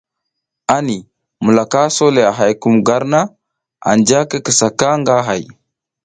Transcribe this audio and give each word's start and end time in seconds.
Anti 0.75 0.97
mulaka 1.45 1.77
a 1.87 1.93
so 1.95 2.05
le 2.15 2.21
a 2.29 2.33
hay 2.39 2.53
kum 2.61 2.75
gar 2.87 3.03
na, 3.11 3.19
anja 3.89 4.19
ki 4.29 4.37
kisa 4.45 4.67
ka 4.79 4.89
nga 4.99 5.15
hay. 5.27 5.43